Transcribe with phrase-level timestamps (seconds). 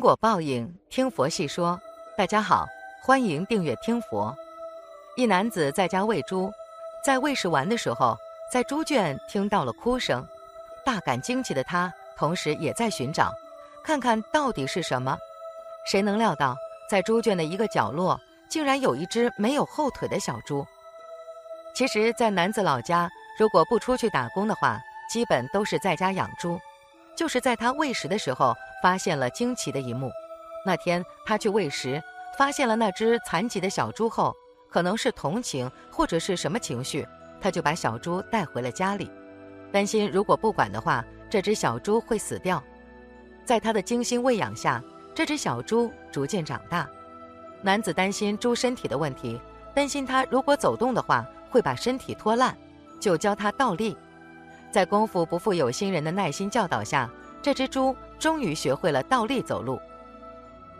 [0.00, 1.78] 因果报应，听佛细说。
[2.16, 2.66] 大家好，
[3.02, 4.34] 欢迎订阅听佛。
[5.14, 6.50] 一男子在家喂猪，
[7.04, 8.16] 在喂食完的时候，
[8.50, 10.26] 在猪圈听到了哭声，
[10.86, 13.30] 大感惊奇的他，同时也在寻找，
[13.84, 15.18] 看看到底是什么。
[15.84, 16.56] 谁能料到，
[16.88, 20.66] 在猪圈的一个角落，竟然有一只没有后腿的小猪。
[21.74, 23.06] 其实，在男子老家，
[23.38, 24.80] 如果不出去打工的话，
[25.10, 26.58] 基本都是在家养猪。
[27.14, 30.10] 就是在他喂食的时候，发现了惊奇的一幕。
[30.64, 32.02] 那天他去喂食，
[32.38, 34.34] 发现了那只残疾的小猪后，
[34.68, 37.06] 可能是同情或者是什么情绪，
[37.40, 39.10] 他就把小猪带回了家里，
[39.72, 42.62] 担心如果不管的话，这只小猪会死掉。
[43.44, 44.82] 在他的精心喂养下，
[45.14, 46.88] 这只小猪逐渐长大。
[47.62, 49.40] 男子担心猪身体的问题，
[49.74, 52.56] 担心它如果走动的话会把身体拖烂，
[53.00, 53.96] 就教它倒立。
[54.70, 57.10] 在功夫不负有心人的耐心教导下，
[57.42, 59.80] 这只猪终于学会了倒立走路。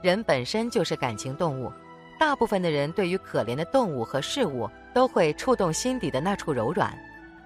[0.00, 1.72] 人本身就是感情动物，
[2.20, 6.96] 大部分的人对于可怜的动物和事物都会触动心底的那处柔软。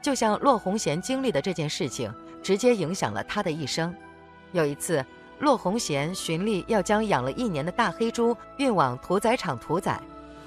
[0.03, 3.95] 就像骆红贤经历的这件事情，直接影响了他的一生。
[4.53, 5.03] 有一次，
[5.39, 9.99] 骆红贤循例要将养了一年的大黑猪运往屠宰场屠宰，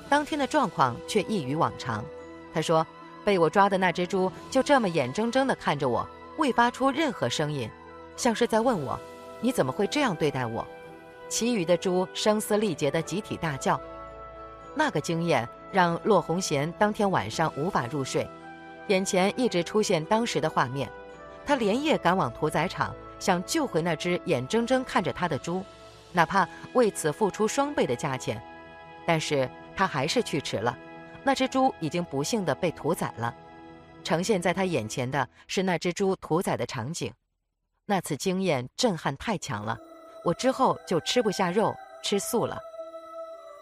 [0.07, 2.03] 当天的状况却异于往常。
[2.53, 2.85] 他说。
[3.25, 7.69] 被我抓的那只猪就这么眼睁睁地看着我，未发出任何声音，
[8.15, 8.97] 像是在问我
[9.41, 10.65] ：“你怎么会这样对待我？”
[11.29, 13.79] 其余的猪声嘶力竭地集体大叫。
[14.75, 18.27] 那个经验让骆红贤当天晚上无法入睡，
[18.87, 20.89] 眼前一直出现当时的画面。
[21.45, 25.63] 他连夜赶往屠宰场，想救回那只眼睁睁看着他的猪，
[26.11, 28.41] 哪怕为此付出双倍的价钱。
[29.05, 30.77] 但是他还是去迟了。
[31.23, 33.35] 那只猪已经不幸地被屠宰了，
[34.03, 37.11] 呈现在他眼前的是那只猪屠宰的场景。
[37.89, 39.75] 那次经验震撼太强了，
[40.23, 42.59] 我之后就吃不下肉，吃素了。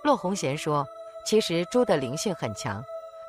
[0.04, 0.86] 骆红贤说
[1.26, 2.84] ：“其实猪的灵性很强，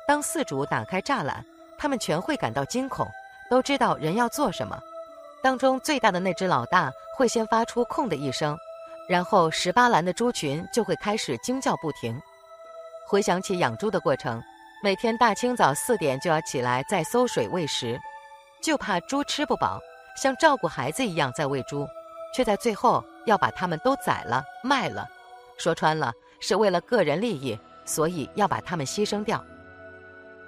[0.05, 1.41] 当饲主打开栅栏，
[1.77, 3.07] 它们全会感到惊恐，
[3.49, 4.77] 都知道人要做什么。
[5.41, 8.57] 当中最大的那只老大会先发出‘空’的一声，
[9.07, 12.21] 然后十八栏的猪群就会开始惊叫不停。”
[13.07, 14.43] 回想起养猪的过程，
[14.83, 17.97] 每天大清早四点就要起来再搜水喂食，
[18.61, 19.79] 就怕猪吃不饱，
[20.21, 21.87] 像照顾孩子一样在喂猪，
[22.35, 25.07] 却在最后要把它们都宰了卖了。
[25.57, 29.41] 说穿了是为了个人利益，所以要把它们牺牲掉。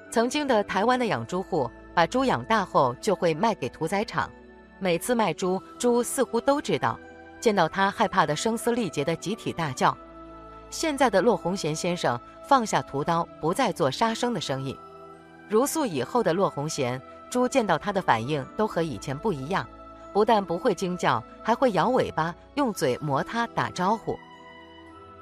[0.09, 4.29] 曾经的台湾的养猪户把猪养大后就会卖给屠宰场，
[4.77, 6.99] 每次卖猪，猪似乎都知道，
[7.39, 9.97] 见到他害怕的声嘶力竭的集体大叫。
[10.69, 14.77] 现在的骆红贤先生放下屠刀，不再做杀生的生意。
[15.47, 19.67] 如素以后的骆红贤，猪见到他的反应都和以前不一样，
[20.13, 24.15] 不但不会惊叫，还会摇尾巴，用嘴磨它打招呼。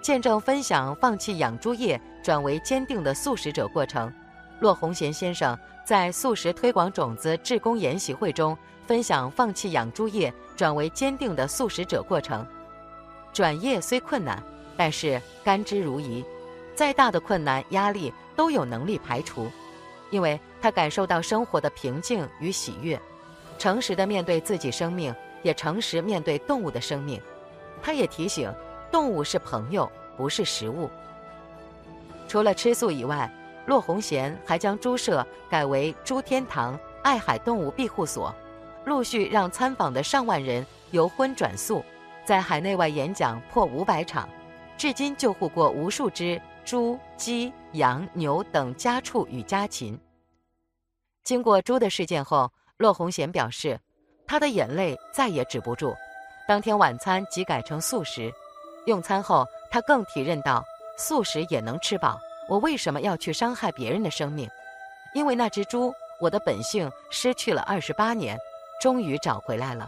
[0.01, 4.11] 见证分享放弃养猪业转为坚定的素食者过程，
[4.59, 12.45] 骆红贤先生在素食推广种子志工研习会中分享放弃养猪业转为坚定的素食者过程。
[13.31, 14.43] 转业虽困难。
[14.81, 16.23] 但是甘之如饴，
[16.73, 19.51] 再大的困难压力都有能力排除，
[20.09, 22.99] 因为他感受到生活的平静与喜悦，
[23.57, 27.21] 诚实的面对自己生命，也诚实面对动物的生命。
[27.81, 28.53] 他也提醒，
[28.91, 30.89] 动物是朋友，不是食物。
[32.27, 33.31] 除了吃素以外，
[33.65, 38.33] 骆红贤还将猪舍改为猪天堂爱海动物庇护所，
[38.85, 41.83] 陆续让参访的上万人由荤转素，
[42.25, 44.27] 在海内外演讲破五百场。
[44.77, 49.99] 至今救护过无数只猪、鸡、羊、牛等家畜与家禽。
[51.23, 52.47] 经过猪的事件后，
[52.77, 53.79] 骆红贤表示，
[54.27, 55.95] 他的眼泪再也止不住。
[56.47, 58.31] 当天晚餐即改成素食。
[58.85, 60.63] 用餐后，他更体认到
[60.95, 62.19] 素食也能吃饱。
[62.47, 64.47] 我为什么要去伤害别人的生命？
[65.15, 65.91] 因为那只猪，
[66.21, 68.37] 我的本性失去了二十八年，
[68.79, 69.87] 终于找回来了。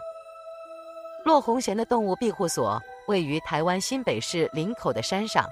[1.26, 2.82] 骆红贤的动物庇护所。
[3.08, 5.46] 位于台湾新北市林口的山上，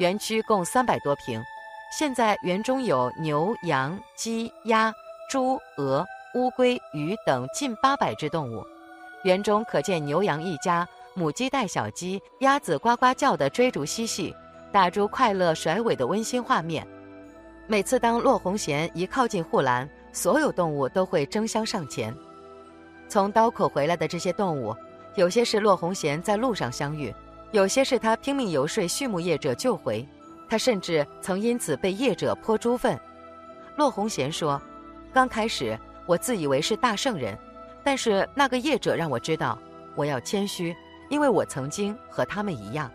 [0.00, 1.44] 园区共三百多平。
[1.92, 4.90] 现在园中有牛、羊、鸡、鸭、
[5.28, 8.66] 猪、鹅、乌龟、鱼等近八百只动物。
[9.24, 14.34] 园中可见牛羊一家，母鸡带小鸡，鸭子呱呱叫的追逐嬉戏，
[14.72, 16.86] 大猪快乐甩尾的温馨画面。
[17.66, 22.14] 每次当骆红贤一靠近护栏，所有动物都会争相上前。
[23.06, 24.74] 从刀口回来的这些动物。
[25.16, 27.12] 有些是骆红贤在路上相遇，
[27.52, 30.06] 有些是他拼命游说畜牧业者救回，
[30.48, 32.98] 他甚至曾因此被业者泼猪粪。
[33.76, 34.60] 骆红贤说
[35.12, 35.76] ：“刚开始
[36.06, 37.36] 我自以为是大圣人，
[37.82, 39.58] 但是那个业者让我知道，
[39.96, 40.76] 我要谦虚，
[41.08, 42.88] 因为我曾经和他们一样。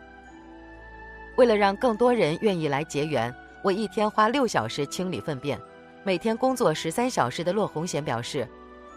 [1.36, 5.60] 为了让更多人愿意来结缘，我一天花六小时清理粪便，
[6.06, 8.48] 每天工作十三小时的骆红贤表示，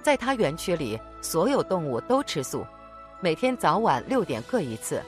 [0.05, 2.65] 在他园区里，所有动物都吃素，
[3.19, 5.03] 每天早晚六点各一次。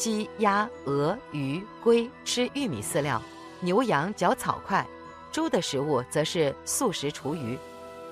[0.00, 3.20] 鸡、鸭、鹅、鱼、龟吃玉米饲料，
[3.60, 4.82] 牛羊嚼草块，
[5.30, 7.58] 猪的食物则是素食厨余，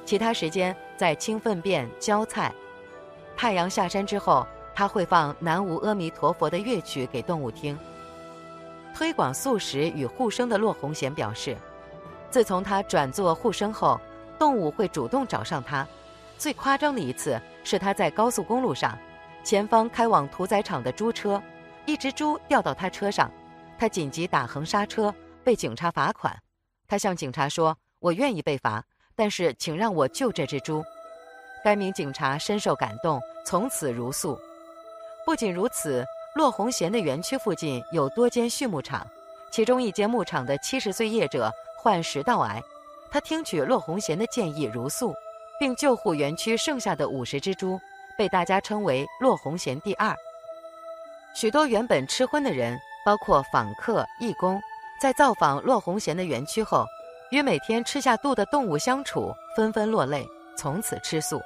[0.05, 2.53] 其他时间在清粪便、浇菜。
[3.35, 7.75] 太阳下山之后，他会放南无阿弥陀佛的乐曲给动物听。
[8.95, 11.57] 推广素食与护生的骆红贤表示，
[12.29, 13.99] 自从他转做护生后，
[14.39, 15.89] 动物会主动找上他。
[16.37, 18.95] 最夸张的一次是他在高速公路上，
[19.43, 21.43] 前方开往屠宰场的猪车。
[21.89, 23.33] 一只猪掉到他车上，
[23.79, 25.13] 他紧急打横刹车，
[25.43, 26.39] 被警察罚款。
[26.87, 28.85] 他向警察说：“我愿意被罚，
[29.17, 30.85] 但是请让我救这只猪。”
[31.65, 34.39] 该名警察深受感动，从此如素。
[35.25, 36.05] 不仅如此，
[36.35, 39.07] 骆红贤的园区附近有多间畜牧场，
[39.51, 42.63] 其中一间牧场的七十岁业者患食道癌，
[43.11, 45.15] 他听取骆红贤的建议如素，
[45.59, 47.81] 并救护园区剩下的五十只猪，
[48.19, 50.15] 被大家称为骆红贤第二。
[51.35, 54.61] 许多原本吃荤的人，包括访客、义工，
[55.01, 56.85] 在造访骆红贤的园区后，
[57.31, 60.27] 与每天吃下肚的动物相处，纷纷落泪，
[60.57, 61.41] 从此吃素。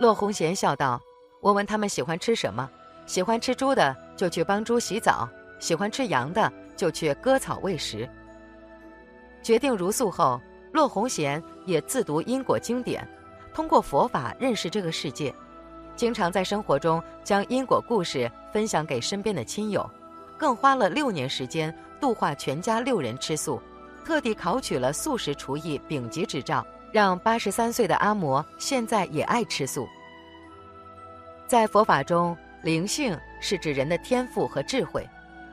[0.00, 1.00] 骆红贤笑道
[1.40, 2.68] ：“我问他们喜欢吃什么，
[3.06, 5.28] 喜欢吃猪的就去帮猪洗澡，
[5.60, 8.08] 喜欢吃羊的就去割草喂食。”
[9.44, 10.40] 决定如素后，
[10.72, 13.06] 骆红贤也自读因果经典，
[13.54, 15.32] 通过佛法认识这个世界。
[15.96, 19.88] 经常在生活中将因果故事分享给身边的亲友，
[20.36, 23.60] 更花了六年时间度化全家六人吃素，
[24.04, 29.88] 特地考取了素食厨艺丙级执照，让八十三岁的阿嬷现在也爱吃素。
[31.46, 35.08] 在佛法中，灵性是指人的天赋和智慧，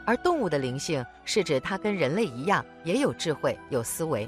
[0.06, 4.28] 而动物的灵性是指它跟人类一样也有智慧、有思维。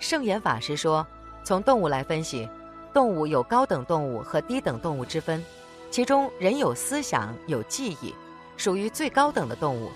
[0.00, 1.06] 圣严法师说，
[1.44, 2.48] 从动物来分析。
[2.92, 5.44] 动物有高等动物和低等动物之分，
[5.90, 8.14] 其中人有思想、有记忆，
[8.56, 9.90] 属于最高等的动物，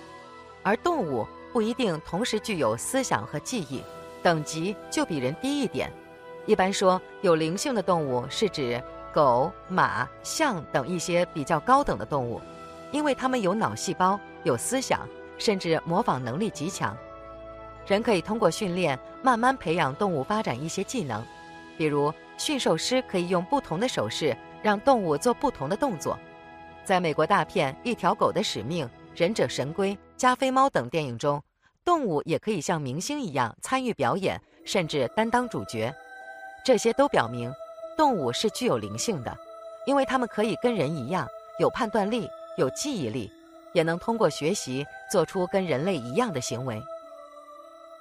[0.61, 3.81] 而动物不一定同时具有思想和记忆，
[4.21, 5.91] 等级就比人低一点。
[6.45, 8.81] 一般说，有灵性的动物是指
[9.11, 12.39] 狗、马、象等一些比较高等的动物，
[12.91, 15.01] 因为它们有脑细胞、有思想，
[15.37, 16.95] 甚至模仿能力极强。
[17.87, 21.23] 人可以通过训练，慢慢培养动物发展一些技能，
[21.77, 22.13] 比如。
[22.37, 26.17] 驯兽师可以用不同的手势让动物做不同的动作。
[26.83, 28.85] 在美国大片《一条狗的使命》
[29.15, 31.41] 《忍者神龟》《加菲猫》等电影中，
[31.85, 35.93] 动物也可以像明星一样参与表演，甚至担当主角。
[36.65, 37.51] 这些都表明，
[37.97, 39.37] 动物是具有灵性的，
[39.85, 41.27] 因为它们可以跟人一样
[41.59, 43.31] 有判断力、有记忆力，
[43.73, 46.81] 也能通过学习做出跟人类一样的行为。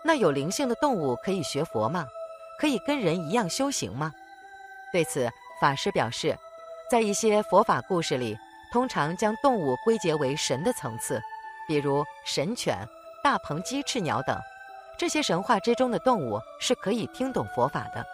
[0.03, 2.07] 那有灵性的动物可以学佛吗？
[2.59, 4.13] 可以跟人一样修行吗？
[4.93, 5.29] 对此，
[5.59, 6.37] 法师表示，
[6.91, 8.37] 在一些佛法故事里，
[8.71, 11.19] 通常将动物归结为神的层次，
[11.67, 12.77] 比如神犬、
[13.25, 14.39] 大鹏鸡、翅鸟等。
[14.99, 18.05] 这些神话之中的动物是可以听懂佛法的。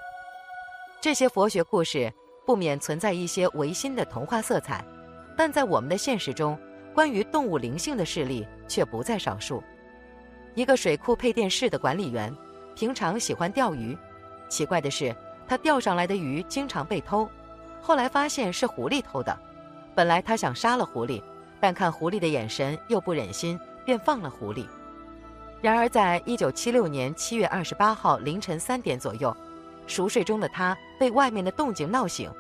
[1.00, 2.12] 这些佛学故事
[2.46, 4.84] 不免存在一些违心的童话色彩，
[5.36, 6.56] 但在我们的现实中，
[6.94, 9.62] 关于动物灵性的事例却不在少数。
[10.54, 12.32] 一个水库配电室的管理员，
[12.76, 13.98] 平常喜欢钓鱼，
[14.48, 15.14] 奇怪的是。
[15.48, 17.28] 他钓上来的鱼经常被偷，
[17.80, 19.36] 后来发现是狐狸偷的。
[19.94, 21.22] 本来他想杀了狐狸，
[21.58, 24.66] 但看狐狸的眼神又不忍心，便放了狐狸。
[25.60, 29.34] 然而，在一九七六年七月二十八号凌晨三点左右，
[29.86, 32.30] 熟睡中的他被外面的动静闹醒，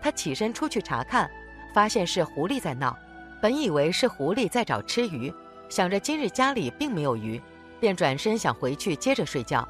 [0.00, 1.30] 他起身出去查看，
[1.74, 2.96] 发现是狐狸在闹。
[3.40, 5.32] 本以为是狐狸在找吃鱼，
[5.68, 7.40] 想着今日家里并没有鱼，
[7.78, 9.68] 便转身想回去接着睡觉。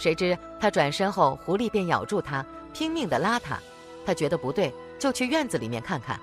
[0.00, 2.42] 谁知他转身后，狐狸便咬住他，
[2.72, 3.58] 拼命地拉他。
[4.06, 6.18] 他觉得不对，就去院子里面看看。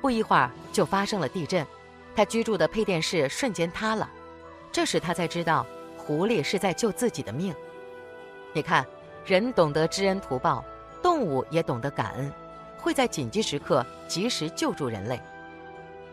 [0.00, 1.66] 不一会儿就发生了地震，
[2.16, 4.08] 他居住的配电室瞬间塌了。
[4.72, 5.66] 这时他才知道，
[5.98, 7.54] 狐狸是在救自己的命。
[8.54, 8.86] 你看，
[9.26, 10.64] 人懂得知恩图报，
[11.02, 12.32] 动物也懂得感恩，
[12.78, 15.20] 会在紧急时刻及时救助人类。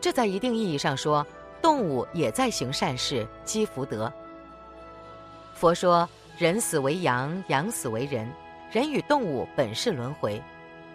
[0.01, 1.25] 这在一定意义上说，
[1.61, 4.11] 动物也在行善事，积福德。
[5.53, 6.07] 佛说。
[6.37, 8.31] 人死为羊，羊死为人，
[8.69, 10.39] 人与动物本是轮回。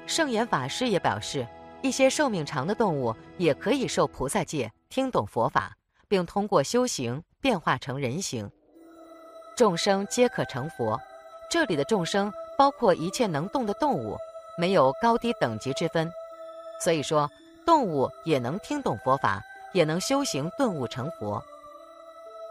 [0.06, 1.44] 圣严法师也表示，
[1.82, 8.48] 一些寿命长的动物也可以受菩萨戒，听懂佛法，并通过修行变化成人形。
[9.56, 10.96] 众生皆可成佛，
[11.50, 14.16] 这里的众生包括一切能动的动物，
[14.56, 16.08] 没有高低等级之分。
[16.80, 17.28] 所以说，
[17.66, 21.42] 动物也能听懂佛法，也能修行顿悟成佛。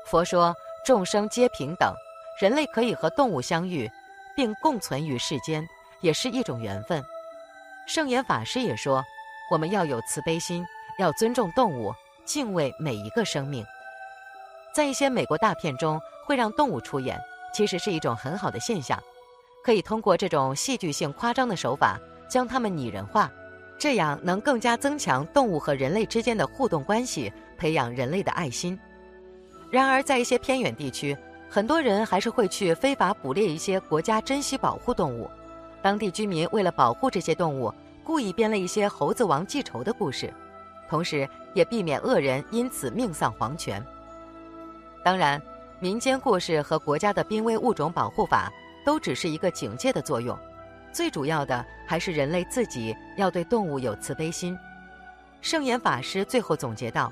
[0.06, 0.54] 佛说
[0.86, 1.94] 众生皆平等，
[2.40, 3.90] 人类可以和动物相遇，
[4.36, 5.68] 并共存于世间，
[6.00, 7.04] 也是一种缘分。
[7.88, 9.04] 圣严法师也说，
[9.52, 10.66] 我们要有慈悲心，
[10.98, 11.94] 要尊重动物，
[12.26, 13.66] 敬畏每一个生命。
[14.74, 17.20] 在一些美国大片中，会让动物出演，
[17.54, 18.98] 其实是一种很好的现象，
[19.64, 23.30] 可以通过这种戏剧性夸张的手法，将它们拟人化，
[23.78, 28.80] 这样能更加增强动物和人类之间的互动关系，培养人类的爱心。
[29.70, 31.18] 然而，在一些偏远地区，
[31.54, 35.30] 很多人还是会去非法捕猎一些国家珍稀保护动物。
[35.82, 37.74] 当地居民为了保护这些动物，
[38.06, 40.34] 故意编了一些猴子王记仇的故事，
[40.88, 43.86] 同时也避免恶人因此命丧黄泉。
[45.04, 45.42] 当然，
[45.82, 48.50] 民间故事和国家的濒危物种保护法
[48.86, 50.38] 都只是一个警戒的作用，
[50.94, 54.58] 最主要的还是人类自己要对动物有慈悲心。
[55.42, 57.12] 圣严法师最后总结道：“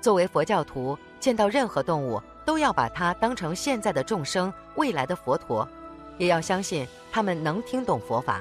[0.00, 5.66] 作为佛教徒，见到任何动物都要把它当成现在的众生、未来的佛陀，
[6.18, 8.40] 也要相信他们能听懂佛法。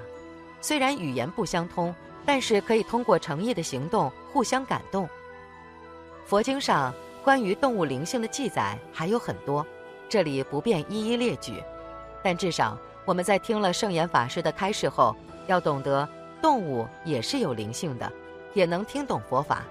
[0.62, 1.94] 虽然语言不相通，
[2.26, 5.08] 但是可以通过诚意的行动互相感动。”
[6.26, 6.94] 佛经上。
[7.24, 9.64] 关于动物灵性的记载还有很多，
[10.10, 11.62] 这里不便一一列举。
[12.24, 15.16] 但至少我们在听了圣严法师的开示后，
[15.46, 16.10] 要懂得
[16.42, 18.12] 动物也是有灵性的，
[18.56, 19.62] 也能听懂佛法。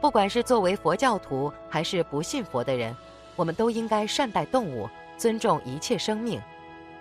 [0.00, 2.96] 不管是作为佛教徒还是不信佛的人，
[3.36, 6.40] 我们都应该善待动物，尊重一切生命。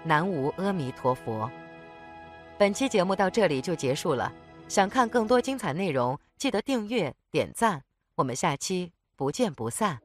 [0.04, 1.50] 南无阿弥陀佛。
[2.58, 4.32] 本期节目到这里就结束了。
[4.68, 7.82] 想看更多精彩内容，记得订阅点赞。
[8.16, 8.92] 我们下期。
[9.18, 10.05] 不见不散。